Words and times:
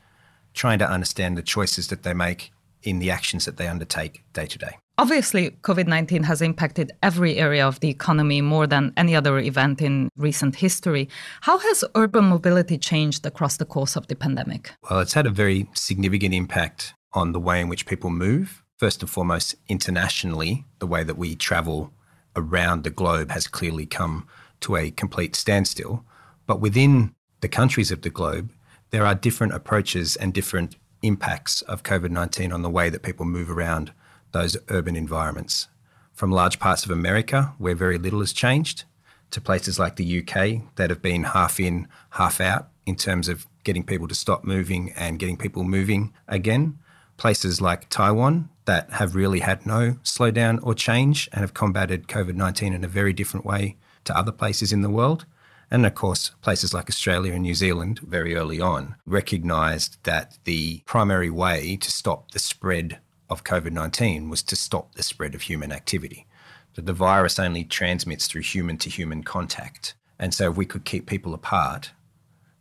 trying 0.53 0.79
to 0.81 0.89
understand 0.89 1.39
the 1.39 1.43
choices 1.43 1.89
that 1.89 2.03
they 2.03 2.13
make 2.13 2.53
in 2.87 3.01
the 3.01 3.11
actions 3.11 3.45
that 3.45 3.57
they 3.57 3.67
undertake 3.67 4.23
day 4.33 4.47
to 4.47 4.59
day. 4.59 4.79
Obviously, 4.99 5.51
COVID 5.51 5.87
19 5.87 6.23
has 6.23 6.41
impacted 6.41 6.93
every 7.03 7.37
area 7.37 7.67
of 7.67 7.81
the 7.81 7.91
economy 7.91 8.41
more 8.41 8.67
than 8.67 8.95
any 8.97 9.15
other 9.15 9.39
event 9.39 9.83
in 9.83 10.09
recent 10.17 10.57
history. 10.57 11.09
How 11.43 11.59
has 11.59 11.85
urban 11.95 12.25
mobility 12.25 12.79
changed 12.79 13.27
across 13.27 13.59
the 13.59 13.67
course 13.67 13.97
of 13.97 14.07
the 14.07 14.17
pandemic? 14.17 14.73
Well, 14.89 15.01
it's 15.01 15.13
had 15.13 15.27
a 15.27 15.31
very 15.31 15.69
significant 15.75 16.33
impact 16.33 16.95
on 17.13 17.33
the 17.33 17.41
way 17.41 17.61
in 17.61 17.69
which 17.69 17.85
people 17.85 18.09
move. 18.09 18.63
First 18.79 19.03
and 19.03 19.11
foremost, 19.11 19.55
internationally, 19.69 20.65
the 20.79 20.87
way 20.87 21.03
that 21.05 21.19
we 21.19 21.35
travel 21.35 21.93
around 22.35 22.85
the 22.85 22.91
globe 22.91 23.31
has 23.31 23.47
clearly 23.47 23.87
come 23.87 24.27
to 24.61 24.77
a 24.77 24.91
complete 24.91 25.37
standstill. 25.37 26.05
But 26.47 26.61
within 26.61 27.15
the 27.41 27.49
countries 27.49 27.91
of 27.91 28.03
the 28.03 28.11
globe, 28.11 28.51
there 28.91 29.05
are 29.05 29.15
different 29.15 29.53
approaches 29.53 30.17
and 30.17 30.33
different 30.33 30.77
impacts 31.03 31.63
of 31.63 31.83
COVID 31.83 32.11
19 32.11 32.53
on 32.53 32.63
the 32.63 32.71
way 32.71 32.91
that 32.91 33.03
people 33.03 33.27
move 33.27 33.51
around 33.51 33.93
those 34.33 34.57
urban 34.69 34.97
environments. 34.97 35.69
From 36.13 36.31
large 36.31 36.59
parts 36.59 36.85
of 36.85 36.91
America, 36.91 37.55
where 37.59 37.75
very 37.75 37.99
little 37.99 38.21
has 38.21 38.33
changed, 38.33 38.85
to 39.31 39.41
places 39.41 39.79
like 39.79 39.97
the 39.97 40.21
UK 40.21 40.63
that 40.77 40.91
have 40.91 41.03
been 41.03 41.25
half 41.25 41.59
in, 41.61 41.89
half 42.11 42.41
out 42.41 42.69
in 42.87 42.97
terms 42.97 43.29
of 43.29 43.47
getting 43.65 43.85
people 43.85 44.09
to 44.09 44.15
stop 44.15 44.45
moving 44.45 44.93
and 44.97 45.19
getting 45.19 45.37
people 45.37 45.65
moving 45.65 46.13
again. 46.29 46.79
Places 47.17 47.61
like 47.61 47.89
Taiwan 47.89 48.49
that 48.67 48.91
have 48.93 49.15
really 49.15 49.41
had 49.41 49.67
no 49.67 49.93
slowdown 50.05 50.59
or 50.63 50.75
change 50.75 51.29
and 51.33 51.41
have 51.41 51.55
combated 51.55 52.09
COVID 52.09 52.35
19 52.35 52.73
in 52.73 52.85
a 52.85 52.89
very 52.89 53.13
different 53.13 53.47
way 53.47 53.77
to 54.05 54.17
other 54.17 54.33
places 54.33 54.73
in 54.73 54.83
the 54.83 54.91
world. 54.91 55.27
And 55.71 55.85
of 55.85 55.95
course, 55.95 56.31
places 56.43 56.73
like 56.73 56.89
Australia 56.89 57.33
and 57.33 57.43
New 57.43 57.55
Zealand 57.55 57.99
very 58.01 58.37
early 58.37 58.61
on 58.61 58.95
recognised 59.05 59.97
that 60.05 60.39
the 60.45 60.83
primary 60.87 61.31
way 61.31 61.77
to 61.77 61.91
stop 61.91 62.31
the 62.31 62.39
spread 62.39 63.01
of 63.29 63.45
COVID 63.45 63.73
19 63.73 64.29
was 64.29 64.43
to 64.45 64.57
stop 64.57 64.95
the 64.95 65.03
spread 65.03 65.35
of 65.35 65.43
human 65.43 65.73
activity. 65.73 66.27
That 66.75 66.87
the 66.87 66.93
virus 66.93 67.39
only 67.39 67.65
transmits 67.65 68.27
through 68.27 68.43
human 68.43 68.79
to 68.79 68.91
human 68.91 69.25
contact. 69.25 69.95
And 70.19 70.33
so, 70.33 70.51
if 70.51 70.57
we 70.57 70.67
could 70.67 70.85
keep 70.85 71.07
people 71.07 71.35
apart, 71.35 71.91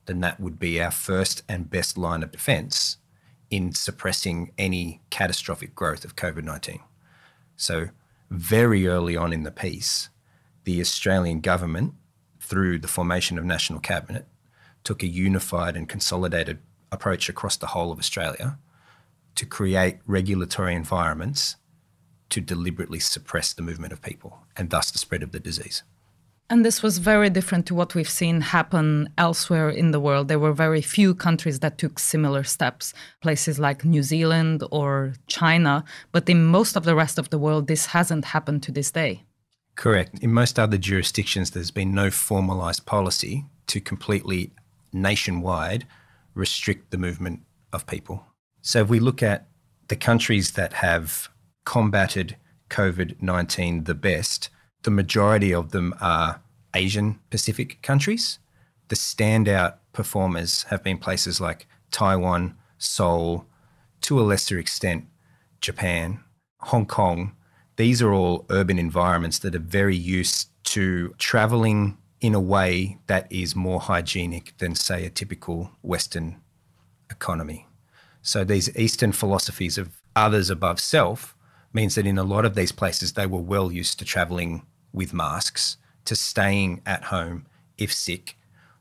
then 0.08 0.22
that 0.22 0.40
would 0.40 0.58
be 0.60 0.82
our 0.82 0.92
first 0.92 1.44
and 1.48 1.70
best 1.70 1.98
line 1.98 2.24
of 2.24 2.32
defense 2.32 2.98
in 3.52 3.74
suppressing 3.74 4.52
any 4.58 5.02
catastrophic 5.10 5.76
growth 5.76 6.06
of 6.06 6.16
COVID 6.16 6.44
19. 6.44 6.80
So, 7.56 7.90
very 8.32 8.88
early 8.88 9.16
on 9.16 9.32
in 9.32 9.44
the 9.44 9.52
piece, 9.52 10.10
the 10.64 10.82
Australian 10.82 11.42
government, 11.42 11.94
through 12.46 12.80
the 12.80 12.88
formation 12.88 13.38
of 13.38 13.44
National 13.44 13.80
Cabinet, 13.80 14.26
took 14.84 15.02
a 15.02 15.08
unified 15.08 15.76
and 15.76 15.90
consolidated 15.90 16.60
approach 16.92 17.28
across 17.28 17.58
the 17.58 17.68
whole 17.68 17.92
of 17.92 18.00
Australia 18.00 18.58
to 19.36 19.46
create 19.46 19.98
regulatory 20.06 20.76
environments 20.76 21.56
to 22.30 22.40
deliberately 22.40 23.00
suppress 23.00 23.54
the 23.54 23.62
movement 23.62 23.94
of 23.94 24.02
people 24.02 24.46
and 24.56 24.70
thus 24.70 24.92
the 24.92 24.98
spread 24.98 25.24
of 25.24 25.32
the 25.32 25.40
disease. 25.40 25.84
And 26.48 26.64
this 26.64 26.84
was 26.84 27.00
very 27.00 27.32
different 27.32 27.66
to 27.66 27.76
what 27.76 27.96
we've 27.96 28.10
seen 28.22 28.42
happen 28.42 29.10
elsewhere 29.18 29.70
in 29.70 29.90
the 29.90 30.00
world. 30.00 30.28
There 30.28 30.38
were 30.38 30.54
very 30.54 30.82
few 30.82 31.16
countries 31.16 31.60
that 31.62 31.80
took 31.80 31.98
similar 31.98 32.44
steps, 32.44 32.94
places 33.20 33.58
like 33.58 33.84
New 33.84 34.04
Zealand 34.04 34.64
or 34.70 35.14
China. 35.26 35.84
But 36.12 36.30
in 36.30 36.46
most 36.46 36.76
of 36.78 36.84
the 36.84 36.94
rest 36.94 37.18
of 37.18 37.32
the 37.32 37.40
world, 37.40 37.66
this 37.68 37.88
hasn't 37.88 38.26
happened 38.26 38.62
to 38.64 38.72
this 38.72 38.92
day. 38.92 39.24
Correct. 39.76 40.20
In 40.20 40.32
most 40.34 40.58
other 40.58 40.78
jurisdictions, 40.78 41.52
there's 41.52 41.72
been 41.72 41.94
no 41.94 42.10
formalized 42.10 42.86
policy 42.86 43.46
to 43.68 43.82
completely 43.82 44.52
nationwide 44.94 45.86
restrict 46.34 46.92
the 46.92 46.98
movement 46.98 47.42
of 47.74 47.86
people. 47.88 48.26
So 48.62 48.82
if 48.82 48.90
we 48.90 49.00
look 49.00 49.22
at 49.22 49.48
the 49.88 49.96
countries 49.96 50.52
that 50.52 50.74
have 50.74 51.30
combated 51.66 52.38
COVID 52.70 53.22
19 53.22 53.84
the 53.84 53.94
best, 53.94 54.50
the 54.84 54.92
majority 54.92 55.54
of 55.54 55.72
them 55.72 55.94
are 56.00 56.42
Asian 56.74 57.20
Pacific 57.30 57.82
countries. 57.82 58.40
The 58.88 58.96
standout 58.96 59.76
performers 59.94 60.64
have 60.64 60.84
been 60.84 60.98
places 60.98 61.42
like 61.42 61.68
Taiwan, 61.92 62.56
Seoul, 62.78 63.46
to 64.02 64.20
a 64.20 64.24
lesser 64.24 64.60
extent, 64.60 65.06
Japan, 65.62 66.20
Hong 66.60 66.86
Kong. 66.86 67.36
These 67.78 68.02
are 68.02 68.14
all 68.14 68.46
urban 68.50 68.80
environments 68.80 69.40
that 69.40 69.56
are 69.56 69.60
very 69.60 69.96
used 69.96 70.50
to 70.66 71.14
traveling 71.18 71.98
in 72.22 72.34
a 72.34 72.40
way 72.40 72.98
that 73.08 73.32
is 73.32 73.56
more 73.56 73.80
hygienic 73.82 74.54
than, 74.58 74.76
say, 74.76 75.06
a 75.06 75.10
typical 75.10 75.72
Western 75.82 76.42
economy. 77.10 77.68
So 78.22 78.44
these 78.44 78.76
Eastern 78.78 79.12
philosophies 79.12 79.78
of 79.78 80.02
others 80.16 80.50
above 80.50 80.80
self 80.80 81.36
means 81.74 81.96
that 81.96 82.08
in 82.08 82.18
a 82.18 82.24
lot 82.24 82.46
of 82.46 82.56
these 82.56 82.72
places 82.72 83.14
they 83.14 83.28
were 83.28 83.42
well 83.42 83.72
used 83.72 84.00
to 84.00 84.06
traveling 84.06 84.66
with 84.94 85.14
masks, 85.14 85.78
to 86.06 86.16
staying 86.16 86.82
at 86.86 87.06
home 87.06 87.46
if 87.78 87.94
sick. 87.94 88.38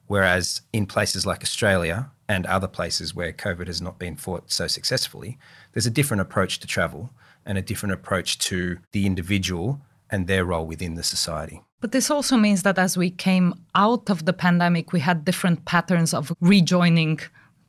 Whereas 0.07 0.63
in 0.73 0.87
places 0.87 1.27
like 1.27 1.43
Australia 1.43 2.11
and 2.29 2.47
other 2.47 2.69
places 2.69 3.15
where 3.15 3.33
COVID 3.33 3.67
has 3.67 3.83
not 3.83 3.99
been 3.99 4.17
fought 4.17 4.51
so 4.53 4.67
successfully, 4.67 5.39
there's 5.73 5.87
a 5.87 5.91
different 5.91 6.21
approach 6.21 6.61
to 6.61 6.67
travel 6.67 7.11
and 7.47 7.59
a 7.59 7.63
different 7.63 7.93
approach 7.93 8.39
to 8.39 8.79
the 8.93 9.07
individual 9.07 9.81
and 10.11 10.27
their 10.27 10.45
role 10.45 10.67
within 10.67 10.95
the 10.95 11.03
society. 11.03 11.63
But 11.81 11.93
this 11.93 12.11
also 12.11 12.37
means 12.37 12.63
that 12.63 12.79
as 12.79 12.97
we 12.97 13.11
came 13.11 13.55
out 13.75 14.09
of 14.09 14.25
the 14.25 14.33
pandemic, 14.33 14.93
we 14.93 15.01
had 15.01 15.25
different 15.25 15.65
patterns 15.65 16.15
of 16.15 16.33
rejoining 16.41 17.21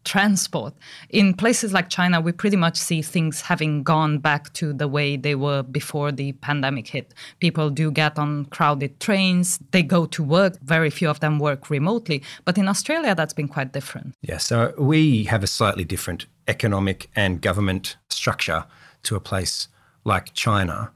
transport. 0.05 0.73
In 1.09 1.33
places 1.33 1.73
like 1.73 1.89
China, 1.89 2.21
we 2.21 2.31
pretty 2.31 2.55
much 2.55 2.77
see 2.77 3.01
things 3.01 3.41
having 3.41 3.83
gone 3.83 4.19
back 4.19 4.53
to 4.53 4.71
the 4.71 4.87
way 4.87 5.17
they 5.17 5.35
were 5.35 5.63
before 5.63 6.11
the 6.11 6.31
pandemic 6.33 6.87
hit. 6.87 7.13
People 7.39 7.69
do 7.69 7.91
get 7.91 8.17
on 8.17 8.45
crowded 8.45 8.99
trains, 8.99 9.59
they 9.71 9.83
go 9.83 10.05
to 10.05 10.23
work, 10.23 10.57
very 10.61 10.89
few 10.89 11.09
of 11.09 11.19
them 11.19 11.39
work 11.39 11.69
remotely. 11.69 12.23
But 12.45 12.57
in 12.57 12.67
Australia, 12.67 13.15
that's 13.15 13.33
been 13.33 13.47
quite 13.47 13.73
different. 13.73 14.13
Yeah, 14.21 14.37
so 14.37 14.73
we 14.77 15.23
have 15.25 15.43
a 15.43 15.47
slightly 15.47 15.83
different 15.83 16.27
economic 16.47 17.09
and 17.15 17.41
government 17.41 17.97
structure 18.09 18.65
to 19.05 19.15
a 19.15 19.19
place 19.21 19.67
like 20.03 20.33
China. 20.33 20.91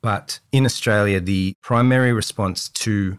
But 0.00 0.40
in 0.52 0.64
Australia, 0.64 1.20
the 1.20 1.54
primary 1.60 2.12
response 2.12 2.68
to 2.68 3.18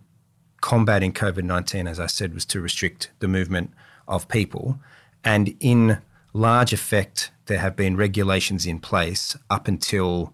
combating 0.61 1.13
COVID 1.13 1.43
19, 1.43 1.87
as 1.87 1.99
I 1.99 2.07
said, 2.07 2.33
was 2.33 2.45
to 2.45 2.61
restrict 2.61 3.11
the 3.19 3.27
movement 3.27 3.71
of 4.07 4.27
people. 4.27 4.79
And 5.23 5.55
in 5.59 5.99
large 6.33 6.73
effect, 6.73 7.31
there 7.47 7.59
have 7.59 7.75
been 7.75 7.97
regulations 7.97 8.65
in 8.65 8.79
place 8.79 9.35
up 9.49 9.67
until 9.67 10.33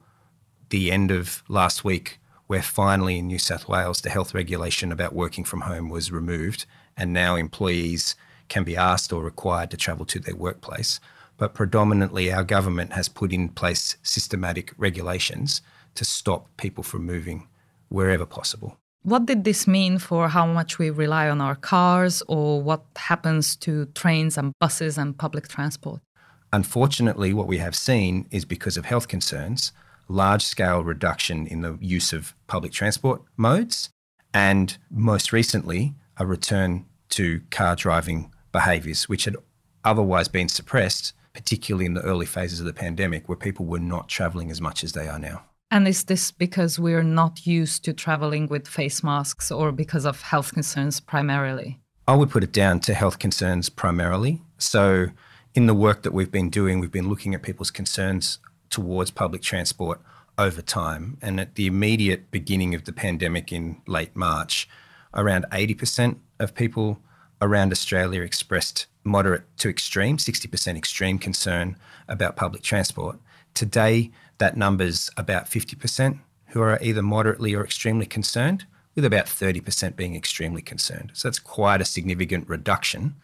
the 0.70 0.92
end 0.92 1.12
of 1.12 1.44
last 1.48 1.84
week, 1.84 2.20
where 2.48 2.62
finally 2.62 3.20
in 3.20 3.28
New 3.28 3.40
South 3.40 3.68
Wales, 3.68 4.02
the 4.02 4.10
health 4.10 4.34
regulation 4.34 4.92
about 4.92 5.14
working 5.14 5.44
from 5.44 5.62
home 5.62 5.90
was 5.90 6.12
removed. 6.12 6.66
And 6.98 7.14
now 7.14 7.36
employees 7.36 8.16
can 8.50 8.64
be 8.64 8.76
asked 8.76 9.12
or 9.14 9.24
required 9.24 9.72
to 9.72 9.78
travel 9.78 10.06
to 10.06 10.20
their 10.20 10.36
workplace. 10.36 11.00
But 11.38 11.54
predominantly, 11.54 12.32
our 12.32 12.44
government 12.44 12.94
has 12.94 13.10
put 13.10 13.34
in 13.34 13.50
place 13.50 13.98
systematic 14.04 14.74
regulations 14.78 15.62
to 15.96 16.06
stop 16.06 16.48
people 16.58 16.84
from 16.84 17.06
moving 17.06 17.48
wherever 17.90 18.26
possible. 18.26 18.78
What 19.04 19.26
did 19.26 19.44
this 19.44 19.68
mean 19.68 20.00
for 20.00 20.30
how 20.30 20.46
much 20.46 20.80
we 20.80 20.90
rely 20.90 21.30
on 21.30 21.42
our 21.42 21.56
cars 21.56 22.24
or 22.28 22.62
what 22.62 22.86
happens 22.96 23.56
to 23.58 23.86
trains 23.88 24.38
and 24.38 24.54
buses 24.60 24.98
and 24.98 25.18
public 25.18 25.50
transport? 25.50 26.00
Unfortunately, 26.54 27.34
what 27.34 27.48
we 27.48 27.58
have 27.58 27.76
seen 27.76 28.28
is 28.32 28.46
because 28.46 28.78
of 28.78 28.86
health 28.86 29.08
concerns, 29.08 29.74
large 30.08 30.44
scale 30.44 30.84
reduction 30.84 31.48
in 31.48 31.62
the 31.62 31.78
use 31.82 32.14
of 32.14 32.34
public 32.48 32.72
transport 32.72 33.24
modes, 33.36 33.90
and 34.34 34.78
most 34.90 35.34
recently, 35.34 35.96
a 36.18 36.26
return 36.26 36.86
to 37.10 37.42
car 37.52 37.76
driving 37.76 38.32
behaviours, 38.52 39.10
which 39.10 39.26
had 39.26 39.36
otherwise 39.84 40.28
been 40.28 40.48
suppressed, 40.48 41.14
particularly 41.34 41.86
in 41.86 41.94
the 41.94 42.02
early 42.02 42.26
phases 42.26 42.60
of 42.60 42.66
the 42.66 42.74
pandemic, 42.74 43.28
where 43.28 43.38
people 43.38 43.66
were 43.66 43.80
not 43.80 44.08
travelling 44.08 44.52
as 44.52 44.62
much 44.62 44.84
as 44.84 44.94
they 44.94 45.08
are 45.08 45.20
now. 45.20 45.44
And 45.72 45.88
is 45.88 46.04
this 46.04 46.32
because 46.32 46.78
we're 46.78 47.02
not 47.02 47.48
used 47.48 47.84
to 47.86 47.94
traveling 47.94 48.48
with 48.48 48.68
face 48.68 49.04
masks 49.04 49.52
or 49.52 49.72
because 49.72 50.06
of 50.06 50.22
health 50.22 50.54
concerns 50.54 51.00
primarily? 51.00 51.80
I 52.08 52.16
would 52.16 52.30
put 52.30 52.44
it 52.44 52.52
down 52.52 52.80
to 52.82 52.94
health 52.94 53.18
concerns 53.18 53.70
primarily. 53.70 54.42
So, 54.58 55.08
in 55.56 55.68
the 55.68 55.74
work 55.74 56.04
that 56.04 56.14
we've 56.14 56.32
been 56.32 56.50
doing, 56.50 56.80
we've 56.80 56.92
been 56.92 57.10
looking 57.10 57.34
at 57.34 57.42
people's 57.42 57.72
concerns 57.72 58.40
towards 58.70 59.12
public 59.12 59.42
transport 59.42 60.02
over 60.38 60.62
time. 60.62 61.18
And 61.22 61.40
at 61.40 61.56
the 61.56 61.68
immediate 61.68 62.30
beginning 62.32 62.76
of 62.76 62.86
the 62.86 62.94
pandemic 62.94 63.52
in 63.52 63.82
late 63.88 64.16
March, 64.16 64.68
around 65.14 65.46
80% 65.52 66.18
of 66.40 66.56
people 66.56 67.00
around 67.42 67.72
Australia 67.72 68.22
expressed 68.22 68.88
moderate 69.04 69.44
to 69.58 69.70
extreme, 69.70 70.18
60% 70.18 70.78
extreme 70.78 71.20
concern 71.20 71.76
about 72.08 72.36
public 72.36 72.64
transport. 72.64 73.18
Today, 73.54 74.12
that 74.38 74.58
number's 74.58 75.10
about 75.18 75.46
50% 75.46 76.20
who 76.48 76.62
are 76.62 76.78
either 76.82 77.02
moderately 77.02 77.56
or 77.56 77.64
extremely 77.64 78.06
concerned, 78.06 78.66
with 78.96 79.06
about 79.06 79.26
30% 79.26 79.96
being 79.96 80.16
extremely 80.16 80.62
concerned. 80.62 81.12
So 81.14 81.28
that's 81.28 81.40
quite 81.40 81.82
a 81.82 81.86
significant 81.86 82.48
reduction 82.48 83.16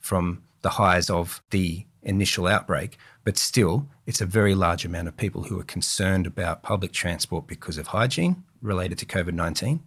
from 0.00 0.42
the 0.62 0.70
highs 0.70 1.10
of 1.10 1.42
the 1.50 1.84
initial 2.02 2.46
outbreak, 2.46 2.96
but 3.24 3.36
still, 3.36 3.86
it's 4.06 4.22
a 4.22 4.26
very 4.26 4.54
large 4.54 4.84
amount 4.84 5.08
of 5.08 5.16
people 5.16 5.44
who 5.44 5.60
are 5.60 5.64
concerned 5.64 6.26
about 6.26 6.62
public 6.62 6.92
transport 6.92 7.46
because 7.46 7.76
of 7.76 7.88
hygiene 7.88 8.42
related 8.62 8.98
to 8.98 9.06
COVID 9.06 9.34
19 9.34 9.80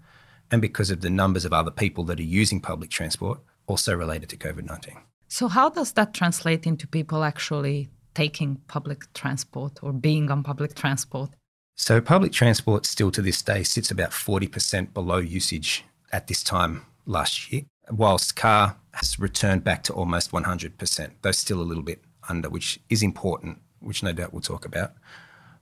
and 0.52 0.62
because 0.62 0.92
of 0.92 1.02
the 1.02 1.10
numbers 1.10 1.46
of 1.46 1.54
other 1.54 1.72
people 1.72 2.04
that 2.04 2.20
are 2.20 2.24
using 2.24 2.62
public 2.62 2.90
transport 2.90 3.40
also 3.66 3.96
related 3.96 4.30
to 4.30 4.38
COVID 4.38 4.66
19. 4.66 4.98
So, 5.34 5.48
how 5.48 5.70
does 5.70 5.94
that 5.94 6.14
translate 6.14 6.68
into 6.68 6.86
people 6.86 7.24
actually 7.24 7.88
taking 8.14 8.58
public 8.68 9.14
transport 9.14 9.80
or 9.82 9.94
being 9.94 10.30
on 10.30 10.44
public 10.44 10.76
transport? 10.76 11.30
So, 11.78 12.02
public 12.02 12.34
transport 12.34 12.86
still 12.86 13.12
to 13.12 13.22
this 13.22 13.42
day 13.42 13.64
sits 13.64 13.92
about 13.92 14.10
40% 14.12 14.94
below 14.94 15.20
usage 15.20 15.86
at 16.12 16.28
this 16.28 16.44
time 16.44 16.86
last 17.06 17.50
year 17.50 17.62
whilst 17.90 18.36
car 18.36 18.76
has 18.94 19.18
returned 19.20 19.64
back 19.64 19.84
to 19.84 19.94
almost 19.94 20.32
100%, 20.32 21.12
though 21.22 21.32
still 21.32 21.62
a 21.62 21.64
little 21.64 21.82
bit 21.82 22.02
under, 22.28 22.50
which 22.50 22.82
is 22.90 23.02
important, 23.02 23.60
which 23.80 24.04
no 24.04 24.12
doubt 24.12 24.34
we'll 24.34 24.42
talk 24.42 24.66
about. 24.66 24.92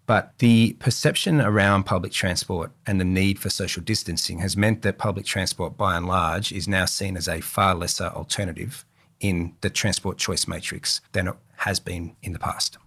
But 0.07 0.33
the 0.39 0.73
perception 0.79 1.39
around 1.39 1.83
public 1.83 2.11
transport 2.11 2.71
and 2.87 2.99
the 2.99 3.05
need 3.05 3.37
for 3.37 3.51
social 3.51 3.83
distancing 3.83 4.39
has 4.39 4.57
meant 4.57 4.81
that 4.81 4.97
public 4.97 5.27
transport, 5.27 5.77
by 5.77 5.95
and 5.95 6.07
large, 6.07 6.51
is 6.51 6.67
now 6.67 6.85
seen 6.85 7.15
as 7.15 7.27
a 7.27 7.39
far 7.39 7.75
lesser 7.75 8.07
alternative 8.07 8.83
in 9.19 9.55
the 9.61 9.69
transport 9.69 10.17
choice 10.17 10.47
matrix 10.47 11.01
than 11.11 11.27
it 11.27 11.35
has 11.57 11.79
been 11.79 12.15
in 12.21 12.33
the 12.33 12.39
past 12.39 12.77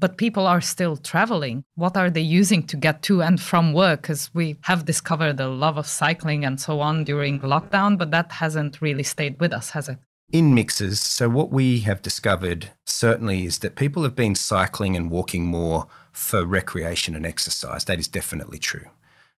but 0.00 0.16
people 0.16 0.46
are 0.46 0.62
still 0.62 0.96
traveling. 0.96 1.62
What 1.74 1.96
are 1.96 2.10
they 2.10 2.22
using 2.22 2.66
to 2.68 2.76
get 2.76 3.02
to 3.02 3.22
and 3.22 3.40
from 3.40 3.74
work? 3.74 4.02
Because 4.02 4.34
we 4.34 4.56
have 4.62 4.86
discovered 4.86 5.36
the 5.36 5.48
love 5.48 5.76
of 5.76 5.86
cycling 5.86 6.44
and 6.44 6.58
so 6.58 6.80
on 6.80 7.04
during 7.04 7.38
lockdown, 7.40 7.98
but 7.98 8.10
that 8.10 8.32
hasn't 8.32 8.80
really 8.80 9.02
stayed 9.02 9.38
with 9.38 9.52
us, 9.52 9.70
has 9.70 9.88
it? 9.90 9.98
In 10.32 10.54
mixes. 10.54 11.00
So, 11.00 11.28
what 11.28 11.50
we 11.50 11.80
have 11.80 12.02
discovered 12.02 12.70
certainly 12.86 13.44
is 13.44 13.58
that 13.58 13.76
people 13.76 14.02
have 14.04 14.16
been 14.16 14.34
cycling 14.34 14.96
and 14.96 15.10
walking 15.10 15.44
more 15.44 15.86
for 16.12 16.44
recreation 16.44 17.14
and 17.14 17.26
exercise. 17.26 17.84
That 17.84 17.98
is 17.98 18.08
definitely 18.08 18.58
true. 18.58 18.86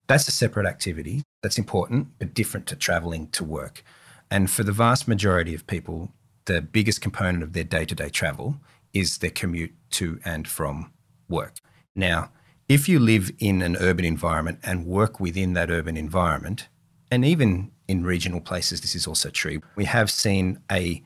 That's 0.06 0.28
a 0.28 0.32
separate 0.32 0.67
activity 0.67 1.23
that's 1.43 1.58
important, 1.58 2.08
but 2.19 2.35
different 2.35 2.67
to 2.69 2.76
traveling 2.76 3.28
to 3.28 3.43
work. 3.43 3.82
And 4.31 4.50
for 4.50 4.64
the 4.64 4.73
vast 4.73 5.08
majority 5.08 5.55
of 5.55 5.67
people, 5.67 6.11
the 6.44 6.60
biggest 6.60 7.00
component 7.00 7.42
of 7.42 7.52
their 7.52 7.64
day 7.64 7.84
to 7.84 7.94
day 7.94 8.08
travel 8.08 8.56
is 8.92 9.18
their 9.18 9.30
commute 9.30 9.72
to 9.90 10.20
and 10.24 10.46
from 10.46 10.92
work. 11.28 11.54
Now, 11.94 12.30
if 12.68 12.88
you 12.88 12.98
live 12.98 13.30
in 13.38 13.62
an 13.62 13.76
urban 13.76 14.04
environment 14.04 14.58
and 14.62 14.86
work 14.86 15.20
within 15.20 15.52
that 15.54 15.70
urban 15.70 15.96
environment, 15.96 16.68
and 17.10 17.24
even 17.24 17.70
in 17.88 18.04
regional 18.04 18.40
places, 18.40 18.80
this 18.80 18.94
is 18.94 19.06
also 19.06 19.30
true, 19.30 19.60
we 19.76 19.84
have 19.84 20.10
seen 20.10 20.60
a 20.70 21.02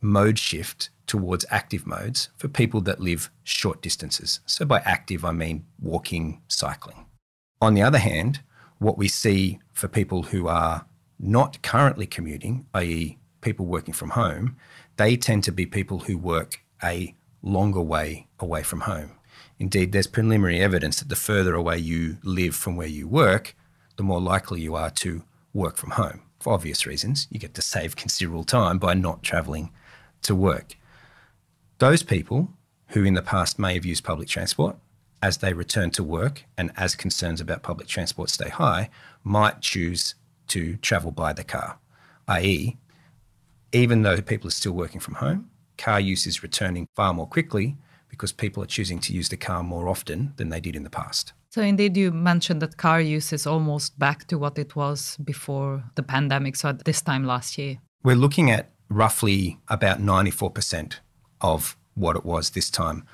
mode 0.00 0.38
shift 0.38 0.90
towards 1.06 1.44
active 1.50 1.86
modes 1.86 2.30
for 2.36 2.48
people 2.48 2.80
that 2.80 3.00
live 3.00 3.30
short 3.42 3.82
distances. 3.82 4.40
So, 4.46 4.64
by 4.64 4.78
active, 4.84 5.24
I 5.24 5.32
mean 5.32 5.66
walking, 5.80 6.40
cycling. 6.48 7.06
On 7.60 7.74
the 7.74 7.82
other 7.82 7.98
hand, 7.98 8.40
what 8.78 8.96
we 8.96 9.08
see 9.08 9.58
for 9.72 9.88
people 9.88 10.24
who 10.24 10.48
are 10.48 10.86
not 11.18 11.60
currently 11.62 12.06
commuting, 12.06 12.66
i.e., 12.74 13.18
people 13.40 13.66
working 13.66 13.94
from 13.94 14.10
home, 14.10 14.56
they 14.96 15.16
tend 15.16 15.44
to 15.44 15.52
be 15.52 15.66
people 15.66 16.00
who 16.00 16.18
work 16.18 16.60
a 16.82 17.14
longer 17.42 17.80
way 17.80 18.26
away 18.38 18.62
from 18.62 18.80
home. 18.82 19.12
Indeed, 19.58 19.92
there's 19.92 20.06
preliminary 20.06 20.60
evidence 20.60 20.98
that 20.98 21.08
the 21.08 21.16
further 21.16 21.54
away 21.54 21.78
you 21.78 22.18
live 22.22 22.54
from 22.54 22.76
where 22.76 22.86
you 22.86 23.06
work, 23.06 23.54
the 23.96 24.02
more 24.02 24.20
likely 24.20 24.60
you 24.60 24.74
are 24.74 24.90
to 24.90 25.22
work 25.52 25.76
from 25.76 25.90
home. 25.90 26.22
For 26.38 26.54
obvious 26.54 26.86
reasons, 26.86 27.28
you 27.30 27.38
get 27.38 27.54
to 27.54 27.62
save 27.62 27.96
considerable 27.96 28.44
time 28.44 28.78
by 28.78 28.94
not 28.94 29.22
travelling 29.22 29.72
to 30.22 30.34
work. 30.34 30.76
Those 31.78 32.02
people 32.02 32.50
who 32.88 33.04
in 33.04 33.14
the 33.14 33.22
past 33.22 33.58
may 33.58 33.74
have 33.74 33.84
used 33.84 34.04
public 34.04 34.28
transport, 34.28 34.76
as 35.22 35.38
they 35.38 35.52
return 35.52 35.90
to 35.90 36.02
work 36.02 36.44
and 36.56 36.72
as 36.76 36.94
concerns 36.94 37.40
about 37.40 37.62
public 37.62 37.88
transport 37.88 38.30
stay 38.30 38.48
high, 38.48 38.88
might 39.22 39.60
choose 39.60 40.14
to 40.48 40.76
travel 40.78 41.10
by 41.10 41.32
the 41.32 41.44
car, 41.44 41.78
i.e., 42.28 42.78
even 43.72 44.02
though 44.02 44.20
people 44.20 44.48
are 44.48 44.52
still 44.52 44.72
working 44.72 45.00
from 45.00 45.14
home, 45.14 45.50
car 45.78 46.00
use 46.00 46.26
is 46.26 46.42
returning 46.42 46.86
far 46.94 47.14
more 47.14 47.26
quickly 47.26 47.76
because 48.08 48.32
people 48.32 48.62
are 48.62 48.66
choosing 48.66 48.98
to 48.98 49.12
use 49.12 49.28
the 49.28 49.36
car 49.36 49.62
more 49.62 49.88
often 49.88 50.32
than 50.36 50.48
they 50.48 50.60
did 50.60 50.76
in 50.76 50.82
the 50.82 50.90
past. 50.90 51.32
So, 51.50 51.62
indeed, 51.62 51.96
you 51.96 52.10
mentioned 52.12 52.62
that 52.62 52.76
car 52.76 53.00
use 53.00 53.32
is 53.32 53.46
almost 53.46 53.98
back 53.98 54.26
to 54.28 54.38
what 54.38 54.58
it 54.58 54.76
was 54.76 55.16
before 55.24 55.84
the 55.94 56.02
pandemic, 56.02 56.56
so 56.56 56.68
at 56.68 56.84
this 56.84 57.02
time 57.02 57.24
last 57.24 57.58
year. 57.58 57.78
We're 58.02 58.16
looking 58.16 58.50
at 58.50 58.70
roughly 58.88 59.58
about 59.68 60.00
94% 60.00 60.94
of 61.40 61.76
what 61.94 62.16
it 62.16 62.24
was 62.24 62.50
this 62.50 62.70
time 62.70 63.04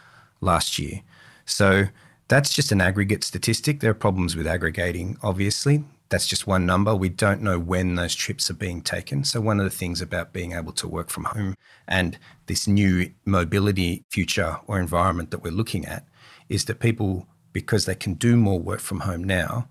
last 0.40 0.78
year. 0.78 1.02
So, 1.44 1.86
that's 2.28 2.52
just 2.52 2.72
an 2.72 2.80
aggregate 2.80 3.24
statistic. 3.24 3.80
There 3.80 3.90
are 3.90 3.94
problems 3.94 4.34
with 4.36 4.46
aggregating, 4.46 5.16
obviously 5.22 5.84
that's 6.08 6.26
just 6.26 6.46
one 6.46 6.66
number. 6.66 6.94
We 6.94 7.08
don't 7.08 7.42
know 7.42 7.58
when 7.58 7.96
those 7.96 8.14
trips 8.14 8.50
are 8.50 8.54
being 8.54 8.80
taken. 8.80 9.24
So, 9.24 9.40
one 9.40 9.58
of 9.58 9.64
the 9.64 9.76
things 9.76 10.00
about 10.00 10.32
being 10.32 10.52
able 10.52 10.72
to 10.72 10.88
work 10.88 11.10
from 11.10 11.24
home 11.24 11.54
and 11.88 12.18
this 12.46 12.66
new 12.66 13.10
mobility 13.24 14.04
future 14.10 14.58
or 14.66 14.78
environment 14.78 15.30
that 15.30 15.42
we're 15.42 15.52
looking 15.52 15.84
at 15.84 16.06
is 16.48 16.66
that 16.66 16.78
people, 16.78 17.26
because 17.52 17.86
they 17.86 17.94
can 17.94 18.14
do 18.14 18.36
more 18.36 18.58
work 18.58 18.80
from 18.80 19.00
home 19.00 19.24
now, 19.24 19.68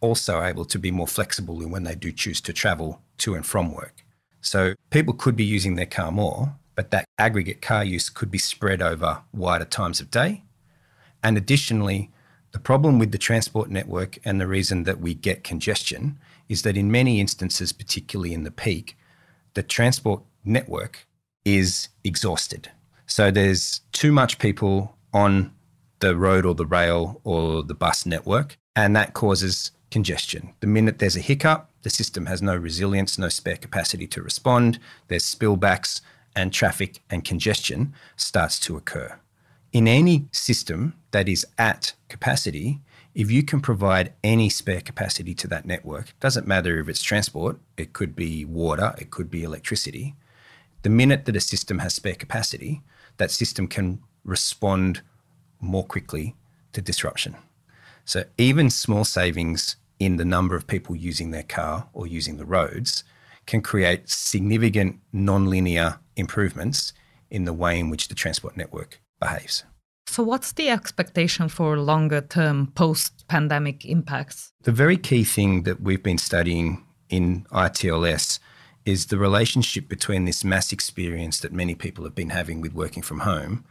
also 0.00 0.42
able 0.42 0.64
to 0.66 0.78
be 0.78 0.90
more 0.90 1.08
flexible 1.08 1.60
in 1.60 1.70
when 1.70 1.84
they 1.84 1.94
do 1.94 2.12
choose 2.12 2.40
to 2.42 2.52
travel 2.52 3.00
to 3.18 3.34
and 3.34 3.46
from 3.46 3.74
work. 3.74 4.04
So, 4.40 4.74
people 4.90 5.14
could 5.14 5.36
be 5.36 5.44
using 5.44 5.74
their 5.74 5.86
car 5.86 6.12
more, 6.12 6.56
but 6.76 6.90
that 6.92 7.06
aggregate 7.18 7.60
car 7.60 7.84
use 7.84 8.08
could 8.08 8.30
be 8.30 8.38
spread 8.38 8.80
over 8.80 9.22
wider 9.32 9.64
times 9.64 10.00
of 10.00 10.10
day. 10.10 10.44
And 11.24 11.36
additionally, 11.36 12.10
the 12.52 12.60
problem 12.60 12.98
with 12.98 13.12
the 13.12 13.18
transport 13.18 13.70
network 13.70 14.18
and 14.24 14.40
the 14.40 14.46
reason 14.46 14.84
that 14.84 15.00
we 15.00 15.14
get 15.14 15.42
congestion 15.42 16.18
is 16.48 16.62
that 16.62 16.76
in 16.76 16.90
many 16.90 17.18
instances, 17.18 17.72
particularly 17.72 18.34
in 18.34 18.44
the 18.44 18.50
peak, 18.50 18.96
the 19.54 19.62
transport 19.62 20.22
network 20.44 21.06
is 21.44 21.88
exhausted. 22.04 22.70
So 23.06 23.30
there's 23.30 23.80
too 23.92 24.12
much 24.12 24.38
people 24.38 24.96
on 25.12 25.52
the 26.00 26.14
road 26.16 26.44
or 26.44 26.54
the 26.54 26.66
rail 26.66 27.20
or 27.24 27.62
the 27.62 27.74
bus 27.74 28.04
network, 28.04 28.58
and 28.76 28.94
that 28.96 29.14
causes 29.14 29.70
congestion. 29.90 30.54
The 30.60 30.66
minute 30.66 30.98
there's 30.98 31.16
a 31.16 31.20
hiccup, 31.20 31.70
the 31.82 31.90
system 31.90 32.26
has 32.26 32.42
no 32.42 32.56
resilience, 32.56 33.18
no 33.18 33.28
spare 33.28 33.56
capacity 33.56 34.06
to 34.08 34.22
respond, 34.22 34.78
there's 35.08 35.24
spillbacks, 35.24 36.00
and 36.34 36.52
traffic 36.52 37.02
and 37.10 37.24
congestion 37.24 37.92
starts 38.16 38.58
to 38.60 38.76
occur 38.76 39.18
in 39.72 39.88
any 39.88 40.26
system 40.32 40.94
that 41.12 41.28
is 41.28 41.46
at 41.58 41.94
capacity, 42.08 42.80
if 43.14 43.30
you 43.30 43.42
can 43.42 43.60
provide 43.60 44.12
any 44.22 44.48
spare 44.48 44.80
capacity 44.80 45.34
to 45.34 45.48
that 45.48 45.66
network, 45.66 46.14
doesn't 46.20 46.46
matter 46.46 46.78
if 46.78 46.88
it's 46.88 47.02
transport, 47.02 47.58
it 47.76 47.92
could 47.92 48.14
be 48.14 48.44
water, 48.44 48.94
it 48.98 49.10
could 49.10 49.30
be 49.30 49.44
electricity. 49.44 50.14
The 50.82 50.90
minute 50.90 51.24
that 51.24 51.36
a 51.36 51.40
system 51.40 51.78
has 51.78 51.94
spare 51.94 52.14
capacity, 52.14 52.82
that 53.16 53.30
system 53.30 53.66
can 53.66 54.00
respond 54.24 55.02
more 55.60 55.84
quickly 55.84 56.36
to 56.72 56.82
disruption. 56.82 57.36
So 58.04 58.24
even 58.36 58.70
small 58.70 59.04
savings 59.04 59.76
in 59.98 60.16
the 60.16 60.24
number 60.24 60.56
of 60.56 60.66
people 60.66 60.96
using 60.96 61.30
their 61.30 61.44
car 61.44 61.88
or 61.92 62.06
using 62.06 62.36
the 62.36 62.44
roads 62.44 63.04
can 63.46 63.62
create 63.62 64.08
significant 64.08 64.98
non-linear 65.12 65.98
improvements 66.16 66.92
in 67.30 67.44
the 67.44 67.52
way 67.52 67.78
in 67.78 67.90
which 67.90 68.08
the 68.08 68.14
transport 68.14 68.56
network 68.56 69.00
behaves. 69.22 69.64
So, 70.06 70.22
what's 70.22 70.52
the 70.52 70.68
expectation 70.68 71.48
for 71.48 71.78
longer 71.78 72.20
term 72.20 72.72
post 72.74 73.26
pandemic 73.28 73.84
impacts? 73.84 74.52
The 74.62 74.72
very 74.72 74.98
key 74.98 75.24
thing 75.24 75.62
that 75.62 75.80
we've 75.80 76.02
been 76.02 76.18
studying 76.18 76.84
in 77.08 77.46
ITLS 77.52 78.38
is 78.84 79.06
the 79.06 79.18
relationship 79.18 79.88
between 79.88 80.24
this 80.24 80.44
mass 80.44 80.72
experience 80.72 81.40
that 81.40 81.52
many 81.52 81.74
people 81.74 82.04
have 82.04 82.14
been 82.14 82.30
having 82.30 82.60
with 82.60 82.74
working 82.74 83.02
from 83.02 83.20
home, 83.20 83.64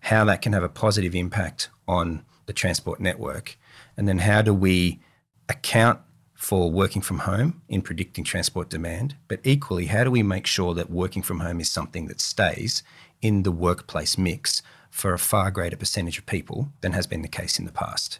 how 0.00 0.24
that 0.24 0.40
can 0.42 0.52
have 0.54 0.62
a 0.62 0.68
positive 0.68 1.14
impact 1.14 1.68
on 1.86 2.24
the 2.46 2.52
transport 2.52 2.98
network, 2.98 3.58
and 3.96 4.08
then 4.08 4.18
how 4.18 4.40
do 4.40 4.54
we 4.54 5.00
account 5.48 6.00
for 6.34 6.70
working 6.70 7.02
from 7.02 7.20
home 7.20 7.62
in 7.68 7.82
predicting 7.82 8.24
transport 8.24 8.68
demand, 8.68 9.16
but 9.28 9.40
equally, 9.42 9.86
how 9.86 10.04
do 10.04 10.10
we 10.10 10.22
make 10.22 10.46
sure 10.46 10.74
that 10.74 10.90
working 10.90 11.22
from 11.22 11.40
home 11.40 11.60
is 11.60 11.70
something 11.70 12.06
that 12.08 12.20
stays 12.20 12.82
in 13.22 13.42
the 13.42 13.52
workplace 13.52 14.18
mix 14.18 14.62
for 14.96 15.12
a 15.12 15.18
far 15.18 15.50
greater 15.50 15.76
percentage 15.76 16.18
of 16.18 16.26
people 16.26 16.72
than 16.80 16.92
has 16.92 17.06
been 17.06 17.22
the 17.22 17.28
case 17.28 17.58
in 17.58 17.66
the 17.66 17.72
past? 17.72 18.18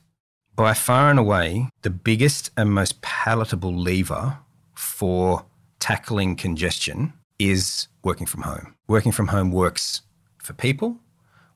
By 0.55 0.75
far 0.75 1.11
and 1.11 1.19
away, 1.19 1.71
the 1.83 1.91
biggest 1.91 2.51
and 2.57 2.71
most 2.71 3.01
palatable 3.03 3.75
lever 3.75 4.39
for 4.75 5.47
tackling 5.81 6.37
congestion 6.37 7.15
is 7.39 7.89
working 8.05 8.27
from 8.27 8.43
home. 8.43 8.75
Working 8.89 9.13
from 9.13 9.29
home 9.29 9.51
works 9.51 10.03
for 10.39 10.53
people. 10.53 10.99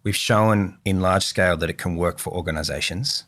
We've 0.02 0.16
shown 0.16 0.78
in 0.84 1.00
large 1.00 1.24
scale 1.24 1.56
that 1.58 1.70
it 1.70 1.78
can 1.78 1.96
work 1.96 2.18
for 2.18 2.32
organizations 2.32 3.24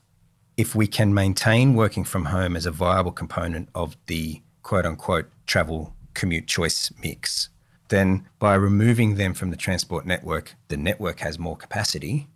if 0.57 0.75
we 0.75 0.87
can 0.87 1.15
maintain 1.15 1.75
working 1.75 2.05
from 2.05 2.27
home 2.27 2.57
as 2.57 2.67
a 2.67 2.71
viable 2.71 3.13
component 3.13 3.69
of 3.75 3.97
the 4.07 4.43
quote 4.63 4.87
unquote 4.87 5.27
travel 5.47 5.95
commute 6.15 6.47
choice 6.47 6.93
mix, 7.03 7.49
then 7.93 8.27
by 8.39 8.55
removing 8.55 9.17
them 9.17 9.35
from 9.35 9.51
the 9.51 9.57
transport 9.57 10.07
network, 10.07 10.55
the 10.69 10.79
network 10.79 11.21
has 11.21 11.39
more 11.39 11.57
capacity, 11.57 12.27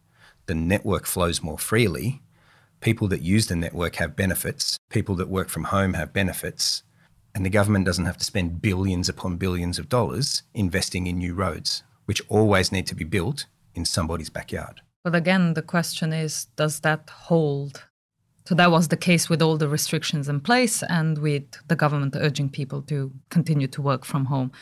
the 0.45 0.55
network 0.55 1.07
flows 1.07 1.43
more 1.43 1.59
freely, 1.59 2.21
people 2.81 3.09
that 3.09 3.23
use 3.23 3.47
the 3.47 3.57
network 3.57 3.97
have 3.97 4.15
benefits, 4.15 4.77
people 4.91 5.15
that 5.15 5.31
work 5.31 5.49
from 5.49 5.65
home 5.65 5.95
have 5.95 6.13
benefits, 6.13 6.83
and 7.35 7.45
the 7.45 7.57
government 7.59 7.87
doesn't 7.87 8.05
have 8.05 8.19
to 8.19 8.25
spend 8.25 8.61
billions 8.61 9.09
upon 9.09 9.39
billions 9.39 9.79
of 9.79 9.89
dollars 9.89 10.43
investing 10.53 11.07
in 11.07 11.17
new 11.17 11.33
roads, 11.35 11.83
which 12.05 12.23
always 12.29 12.71
need 12.71 12.87
to 12.87 12.95
be 12.95 13.05
built 13.05 13.47
in 13.75 13.87
somebody's 13.87 14.31
backyard. 14.31 14.83
But 15.05 15.15
again, 15.15 15.55
the 15.55 15.63
question 15.63 16.13
is 16.13 16.49
does 16.57 16.81
that 16.81 17.09
hold 17.09 17.87
so 18.47 18.55
that 18.55 18.71
was 18.71 18.89
the 18.89 18.97
case 18.97 19.29
with 19.29 19.43
all 19.43 19.57
the 19.57 19.69
restrictions 19.69 20.29
in 20.29 20.41
place 20.41 20.85
and 20.85 21.19
with 21.19 21.47
the 21.67 21.75
government 21.75 22.15
urging 22.17 22.49
people 22.49 22.81
to 22.83 23.11
continue 23.29 23.67
to 23.67 23.83
work 23.83 24.05
from 24.05 24.27
home. 24.27 24.53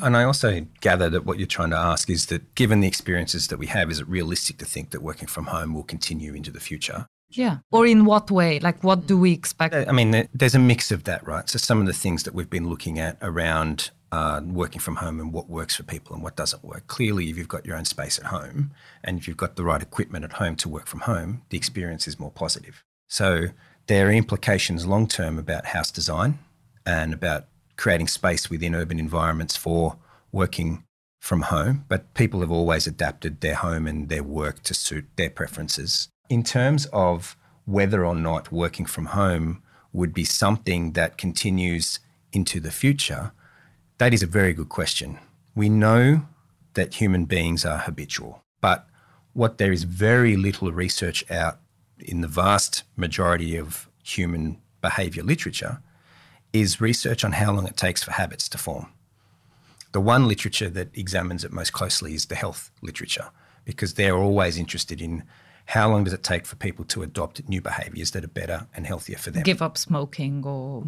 And 0.00 0.16
I 0.16 0.24
also 0.24 0.66
gather 0.80 1.10
that 1.10 1.26
what 1.26 1.38
you're 1.38 1.46
trying 1.46 1.70
to 1.70 1.76
ask 1.76 2.08
is 2.08 2.26
that 2.26 2.54
given 2.54 2.80
the 2.80 2.88
experiences 2.88 3.48
that 3.48 3.58
we 3.58 3.66
have, 3.66 3.90
is 3.90 4.00
it 4.00 4.08
realistic 4.08 4.58
to 4.58 4.64
think 4.64 4.90
that 4.90 5.02
working 5.02 5.28
from 5.28 5.46
home 5.46 5.74
will 5.74 5.82
continue 5.82 6.34
into 6.34 6.50
the 6.50 6.60
future? 6.60 7.06
Yeah. 7.30 7.58
Or 7.70 7.86
in 7.86 8.04
what 8.04 8.30
way? 8.30 8.58
Like, 8.60 8.84
what 8.84 9.06
do 9.06 9.18
we 9.18 9.32
expect? 9.32 9.74
I 9.74 9.92
mean, 9.92 10.28
there's 10.34 10.54
a 10.54 10.58
mix 10.58 10.90
of 10.90 11.04
that, 11.04 11.26
right? 11.26 11.48
So, 11.48 11.58
some 11.58 11.80
of 11.80 11.86
the 11.86 11.92
things 11.92 12.24
that 12.24 12.34
we've 12.34 12.50
been 12.50 12.68
looking 12.68 12.98
at 12.98 13.16
around 13.22 13.90
uh, 14.12 14.42
working 14.44 14.80
from 14.80 14.96
home 14.96 15.18
and 15.18 15.32
what 15.32 15.48
works 15.48 15.74
for 15.74 15.82
people 15.82 16.14
and 16.14 16.22
what 16.22 16.36
doesn't 16.36 16.62
work. 16.62 16.86
Clearly, 16.86 17.30
if 17.30 17.38
you've 17.38 17.48
got 17.48 17.64
your 17.64 17.76
own 17.76 17.86
space 17.86 18.18
at 18.18 18.26
home 18.26 18.72
and 19.02 19.18
if 19.18 19.26
you've 19.26 19.38
got 19.38 19.56
the 19.56 19.64
right 19.64 19.80
equipment 19.80 20.24
at 20.24 20.34
home 20.34 20.54
to 20.56 20.68
work 20.68 20.86
from 20.86 21.00
home, 21.00 21.42
the 21.48 21.56
experience 21.56 22.06
is 22.06 22.20
more 22.20 22.30
positive. 22.30 22.84
So 23.08 23.46
there 23.86 24.08
are 24.08 24.12
implications 24.12 24.86
long 24.86 25.08
term 25.08 25.38
about 25.38 25.66
house 25.66 25.90
design 25.90 26.38
and 26.84 27.14
about 27.14 27.46
creating 27.82 28.06
space 28.06 28.48
within 28.48 28.76
urban 28.76 29.00
environments 29.00 29.56
for 29.56 29.96
working 30.30 30.84
from 31.18 31.42
home. 31.42 31.84
But 31.88 32.14
people 32.14 32.38
have 32.40 32.50
always 32.52 32.86
adapted 32.86 33.40
their 33.40 33.56
home 33.56 33.88
and 33.88 34.08
their 34.08 34.22
work 34.22 34.62
to 34.62 34.72
suit 34.72 35.06
their 35.16 35.30
preferences. 35.30 36.08
In 36.30 36.44
terms 36.44 36.86
of 36.92 37.36
whether 37.64 38.06
or 38.06 38.14
not 38.14 38.52
working 38.52 38.86
from 38.86 39.06
home 39.06 39.64
would 39.92 40.14
be 40.14 40.24
something 40.24 40.92
that 40.92 41.18
continues 41.18 41.98
into 42.32 42.60
the 42.60 42.70
future, 42.70 43.32
that 43.98 44.14
is 44.14 44.22
a 44.22 44.28
very 44.38 44.52
good 44.52 44.68
question. 44.68 45.18
We 45.56 45.68
know 45.68 46.28
that 46.74 46.94
human 46.94 47.24
beings 47.24 47.64
are 47.64 47.78
habitual, 47.78 48.44
but 48.60 48.86
what 49.32 49.58
there 49.58 49.72
is 49.72 49.82
very 49.82 50.36
little 50.36 50.70
research 50.70 51.28
out 51.28 51.58
in 51.98 52.20
the 52.20 52.28
vast 52.28 52.84
majority 52.96 53.56
of 53.56 53.88
human 54.04 54.60
behavior 54.80 55.24
literature 55.24 55.82
is 56.52 56.80
research 56.80 57.24
on 57.24 57.32
how 57.32 57.52
long 57.52 57.66
it 57.66 57.76
takes 57.76 58.02
for 58.02 58.12
habits 58.12 58.48
to 58.50 58.58
form. 58.58 58.88
The 59.92 60.00
one 60.00 60.26
literature 60.26 60.70
that 60.70 60.96
examines 60.96 61.44
it 61.44 61.52
most 61.52 61.72
closely 61.72 62.14
is 62.14 62.26
the 62.26 62.34
health 62.34 62.70
literature 62.80 63.30
because 63.64 63.94
they're 63.94 64.16
always 64.16 64.58
interested 64.58 65.00
in 65.00 65.24
how 65.66 65.88
long 65.88 66.04
does 66.04 66.12
it 66.12 66.22
take 66.22 66.44
for 66.44 66.56
people 66.56 66.84
to 66.86 67.02
adopt 67.02 67.48
new 67.48 67.60
behaviors 67.60 68.10
that 68.10 68.24
are 68.24 68.28
better 68.28 68.66
and 68.74 68.86
healthier 68.86 69.16
for 69.16 69.30
them. 69.30 69.42
Give 69.42 69.62
up 69.62 69.78
smoking 69.78 70.44
or 70.44 70.84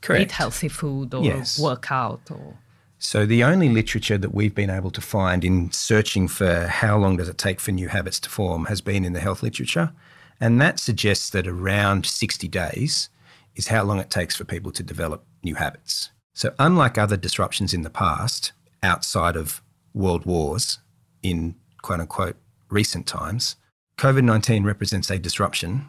Correct. 0.00 0.22
eat 0.22 0.32
healthy 0.32 0.68
food 0.68 1.12
or 1.12 1.24
yes. 1.24 1.58
work 1.58 1.90
out 1.90 2.30
or 2.30 2.56
so 2.98 3.26
the 3.26 3.42
only 3.42 3.68
literature 3.68 4.16
that 4.16 4.32
we've 4.32 4.54
been 4.54 4.70
able 4.70 4.92
to 4.92 5.00
find 5.00 5.44
in 5.44 5.72
searching 5.72 6.28
for 6.28 6.68
how 6.68 6.96
long 6.96 7.16
does 7.16 7.28
it 7.28 7.36
take 7.36 7.58
for 7.58 7.72
new 7.72 7.88
habits 7.88 8.20
to 8.20 8.30
form 8.30 8.66
has 8.66 8.80
been 8.80 9.04
in 9.04 9.12
the 9.12 9.18
health 9.18 9.42
literature. 9.42 9.92
And 10.40 10.60
that 10.60 10.78
suggests 10.78 11.28
that 11.30 11.48
around 11.48 12.06
60 12.06 12.46
days 12.46 13.08
is 13.56 13.68
how 13.68 13.84
long 13.84 13.98
it 13.98 14.10
takes 14.10 14.36
for 14.36 14.44
people 14.44 14.72
to 14.72 14.82
develop 14.82 15.24
new 15.42 15.54
habits. 15.54 16.10
So, 16.34 16.54
unlike 16.58 16.96
other 16.96 17.16
disruptions 17.16 17.74
in 17.74 17.82
the 17.82 17.90
past, 17.90 18.52
outside 18.82 19.36
of 19.36 19.62
world 19.94 20.24
wars 20.24 20.78
in 21.22 21.54
quote 21.82 22.00
unquote 22.00 22.36
recent 22.70 23.06
times, 23.06 23.56
COVID 23.98 24.24
19 24.24 24.64
represents 24.64 25.10
a 25.10 25.18
disruption 25.18 25.86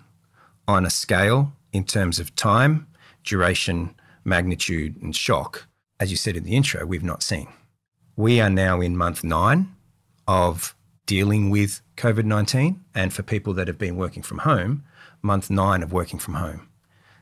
on 0.67 0.85
a 0.85 0.89
scale 0.89 1.53
in 1.71 1.83
terms 1.83 2.19
of 2.19 2.35
time, 2.35 2.87
duration, 3.23 3.95
magnitude, 4.23 5.01
and 5.01 5.15
shock, 5.15 5.67
as 5.99 6.11
you 6.11 6.17
said 6.17 6.35
in 6.35 6.43
the 6.43 6.55
intro, 6.55 6.85
we've 6.85 7.03
not 7.03 7.23
seen. 7.23 7.47
We 8.15 8.39
are 8.39 8.49
now 8.49 8.81
in 8.81 8.97
month 8.97 9.23
nine 9.23 9.75
of 10.27 10.75
dealing 11.05 11.49
with 11.49 11.81
COVID 11.97 12.25
19, 12.25 12.83
and 12.93 13.13
for 13.13 13.23
people 13.23 13.53
that 13.53 13.67
have 13.67 13.77
been 13.77 13.95
working 13.95 14.23
from 14.23 14.39
home, 14.39 14.83
month 15.21 15.49
nine 15.49 15.81
of 15.81 15.91
working 15.91 16.19
from 16.19 16.35
home. 16.35 16.67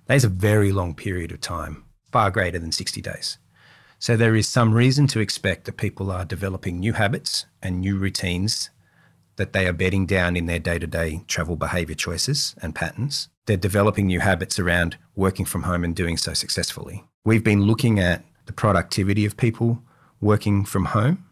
That 0.08 0.16
is 0.16 0.24
a 0.24 0.30
very 0.30 0.72
long 0.72 0.96
period 0.96 1.32
of 1.32 1.42
time, 1.42 1.86
far 2.12 2.32
greater 2.32 2.60
than 2.60 2.72
60 2.72 3.02
days. 3.02 3.38
So 4.00 4.18
there 4.18 4.36
is 4.36 4.48
some 4.48 4.74
reason 4.74 5.08
to 5.08 5.20
expect 5.20 5.66
that 5.66 5.78
people 5.78 6.12
are 6.12 6.26
developing 6.26 6.80
new 6.80 6.94
habits 6.94 7.46
and 7.62 7.80
new 7.80 7.98
routines 7.98 8.72
that 9.36 9.54
they 9.54 9.68
are 9.68 9.74
bedding 9.74 10.06
down 10.06 10.36
in 10.36 10.46
their 10.46 10.60
day 10.60 10.80
to 10.80 10.88
day 10.88 11.24
travel 11.28 11.56
behaviour 11.56 11.96
choices 11.96 12.56
and 12.62 12.76
patterns. 12.76 13.30
They're 13.46 13.58
developing 13.58 14.08
new 14.08 14.20
habits 14.20 14.60
around 14.60 14.98
working 15.16 15.46
from 15.46 15.64
home 15.64 15.84
and 15.84 15.96
doing 15.96 16.18
so 16.18 16.34
successfully. 16.34 17.04
We've 17.26 17.44
been 17.44 17.64
looking 17.64 18.00
at 18.00 18.24
the 18.46 18.54
productivity 18.54 19.26
of 19.26 19.38
people 19.38 19.82
working 20.20 20.66
from 20.66 20.86
home 20.86 21.26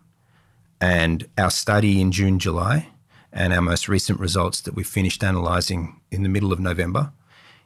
and 0.82 1.28
our 1.38 1.52
study 1.52 2.00
in 2.00 2.12
June, 2.12 2.40
July, 2.40 2.90
and 3.32 3.54
our 3.54 3.62
most 3.62 3.88
recent 3.88 4.20
results 4.20 4.62
that 4.62 4.76
we 4.76 4.84
finished 4.84 5.22
analysing 5.22 6.02
in 6.12 6.24
the 6.24 6.30
middle 6.30 6.54
of 6.54 6.60
November 6.60 7.12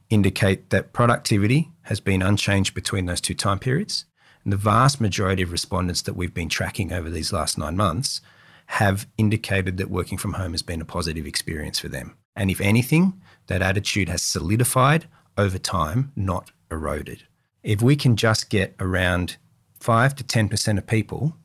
indicate 0.09 0.69
that 0.69 0.93
productivity 0.93 1.71
has 1.83 1.99
been 1.99 2.21
unchanged 2.21 2.73
between 2.73 3.05
those 3.05 3.21
two 3.21 3.33
time 3.33 3.59
periods. 3.59 4.05
And 4.43 4.51
the 4.51 4.57
vast 4.57 4.99
majority 4.99 5.43
of 5.43 5.51
respondents 5.51 6.01
that 6.03 6.15
we've 6.15 6.33
been 6.33 6.49
tracking 6.49 6.91
over 6.91 7.09
these 7.09 7.31
last 7.31 7.57
nine 7.57 7.77
months 7.77 8.21
have 8.67 9.07
indicated 9.17 9.77
that 9.77 9.89
working 9.89 10.17
from 10.17 10.33
home 10.33 10.51
has 10.51 10.61
been 10.61 10.81
a 10.81 10.85
positive 10.85 11.25
experience 11.25 11.79
for 11.79 11.89
them. 11.89 12.17
And 12.35 12.49
if 12.49 12.59
anything, 12.59 13.21
that 13.47 13.61
attitude 13.61 14.09
has 14.09 14.21
solidified 14.21 15.07
over 15.37 15.57
time, 15.57 16.11
not 16.15 16.51
eroded. 16.71 17.23
If 17.61 17.81
we 17.81 17.95
can 17.95 18.15
just 18.15 18.49
get 18.49 18.75
around 18.79 19.37
5 19.79 20.15
to 20.15 20.23
10% 20.23 20.77
of 20.77 20.87
people 20.87 21.37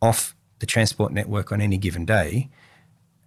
off 0.00 0.34
the 0.58 0.66
transport 0.66 1.12
network 1.12 1.52
on 1.52 1.60
any 1.60 1.76
given 1.78 2.04
day, 2.04 2.50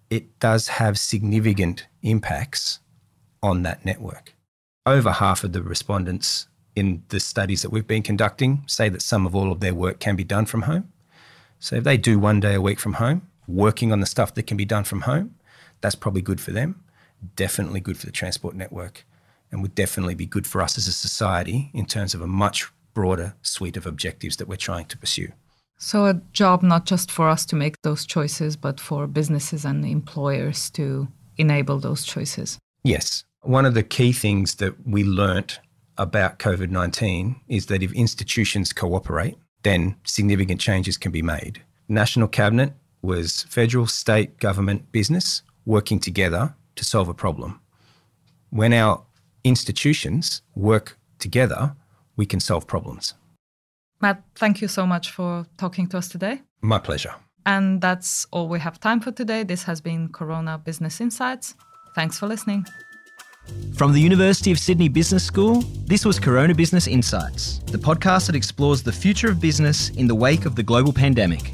it 0.08 0.38
does 0.40 0.68
have 0.68 0.98
significant 0.98 1.86
impacts 2.02 2.80
on 3.42 3.62
that 3.62 3.84
network. 3.84 4.34
Over 4.86 5.12
half 5.12 5.44
of 5.44 5.52
the 5.52 5.62
respondents 5.62 6.48
in 6.74 7.02
the 7.08 7.20
studies 7.20 7.60
that 7.62 7.70
we've 7.70 7.86
been 7.86 8.02
conducting 8.02 8.64
say 8.66 8.88
that 8.88 9.02
some 9.02 9.26
of 9.26 9.34
all 9.34 9.52
of 9.52 9.60
their 9.60 9.74
work 9.74 10.00
can 10.00 10.16
be 10.16 10.24
done 10.24 10.46
from 10.46 10.62
home. 10.62 10.90
So 11.58 11.76
if 11.76 11.84
they 11.84 11.98
do 11.98 12.18
one 12.18 12.40
day 12.40 12.54
a 12.54 12.60
week 12.62 12.80
from 12.80 12.94
home, 12.94 13.28
working 13.46 13.92
on 13.92 14.00
the 14.00 14.06
stuff 14.06 14.34
that 14.34 14.46
can 14.46 14.56
be 14.56 14.64
done 14.64 14.84
from 14.84 15.02
home, 15.02 15.34
that's 15.82 15.94
probably 15.94 16.22
good 16.22 16.40
for 16.40 16.52
them, 16.52 16.82
definitely 17.36 17.80
good 17.80 17.98
for 17.98 18.06
the 18.06 18.12
transport 18.12 18.54
network, 18.54 19.04
and 19.52 19.60
would 19.60 19.74
definitely 19.74 20.14
be 20.14 20.24
good 20.24 20.46
for 20.46 20.62
us 20.62 20.78
as 20.78 20.88
a 20.88 20.92
society 20.92 21.70
in 21.74 21.84
terms 21.84 22.14
of 22.14 22.22
a 22.22 22.26
much 22.26 22.70
broader 22.94 23.34
suite 23.42 23.76
of 23.76 23.86
objectives 23.86 24.38
that 24.38 24.48
we're 24.48 24.56
trying 24.56 24.86
to 24.86 24.96
pursue. 24.96 25.32
So, 25.76 26.06
a 26.06 26.14
job 26.32 26.62
not 26.62 26.86
just 26.86 27.10
for 27.10 27.28
us 27.28 27.44
to 27.46 27.56
make 27.56 27.80
those 27.82 28.06
choices, 28.06 28.56
but 28.56 28.80
for 28.80 29.06
businesses 29.06 29.64
and 29.64 29.84
employers 29.84 30.70
to 30.70 31.08
enable 31.36 31.78
those 31.78 32.04
choices. 32.04 32.58
Yes. 32.82 33.24
One 33.42 33.64
of 33.64 33.72
the 33.72 33.82
key 33.82 34.12
things 34.12 34.56
that 34.56 34.86
we 34.86 35.02
learnt 35.02 35.60
about 35.96 36.38
COVID 36.38 36.70
19 36.70 37.40
is 37.48 37.66
that 37.66 37.82
if 37.82 37.92
institutions 37.92 38.72
cooperate, 38.72 39.38
then 39.62 39.96
significant 40.04 40.60
changes 40.60 40.98
can 40.98 41.10
be 41.10 41.22
made. 41.22 41.62
National 41.88 42.28
Cabinet 42.28 42.74
was 43.02 43.44
federal, 43.44 43.86
state, 43.86 44.38
government, 44.38 44.92
business 44.92 45.42
working 45.64 45.98
together 45.98 46.54
to 46.76 46.84
solve 46.84 47.08
a 47.08 47.14
problem. 47.14 47.60
When 48.50 48.74
our 48.74 49.04
institutions 49.42 50.42
work 50.54 50.98
together, 51.18 51.74
we 52.16 52.26
can 52.26 52.40
solve 52.40 52.66
problems. 52.66 53.14
Matt, 54.02 54.22
thank 54.34 54.60
you 54.60 54.68
so 54.68 54.86
much 54.86 55.10
for 55.10 55.46
talking 55.56 55.86
to 55.88 55.98
us 55.98 56.08
today. 56.08 56.42
My 56.60 56.78
pleasure. 56.78 57.14
And 57.46 57.80
that's 57.80 58.26
all 58.32 58.48
we 58.48 58.60
have 58.60 58.78
time 58.80 59.00
for 59.00 59.12
today. 59.12 59.44
This 59.44 59.62
has 59.62 59.80
been 59.80 60.08
Corona 60.08 60.58
Business 60.58 61.00
Insights. 61.00 61.54
Thanks 61.94 62.18
for 62.18 62.26
listening. 62.26 62.66
From 63.74 63.92
the 63.92 64.00
University 64.00 64.52
of 64.52 64.58
Sydney 64.58 64.88
Business 64.88 65.24
School, 65.24 65.62
this 65.86 66.04
was 66.04 66.18
Corona 66.18 66.54
Business 66.54 66.86
Insights, 66.86 67.58
the 67.66 67.78
podcast 67.78 68.26
that 68.26 68.36
explores 68.36 68.82
the 68.82 68.92
future 68.92 69.30
of 69.30 69.40
business 69.40 69.90
in 69.90 70.06
the 70.06 70.14
wake 70.14 70.44
of 70.44 70.54
the 70.54 70.62
global 70.62 70.92
pandemic. 70.92 71.52